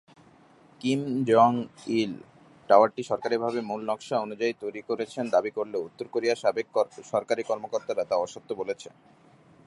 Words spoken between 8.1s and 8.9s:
অসত্য বলেছে।